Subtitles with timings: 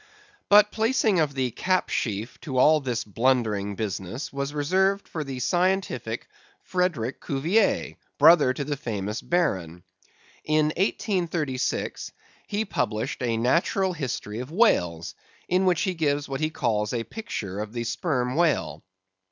[0.49, 5.23] But the placing of the cap sheaf to all this blundering business was reserved for
[5.23, 6.27] the scientific
[6.63, 9.83] Frederick Cuvier, brother to the famous Baron.
[10.43, 12.13] In 1836,
[12.47, 15.13] he published a Natural History of Whales,
[15.47, 18.83] in which he gives what he calls a picture of the Sperm Whale.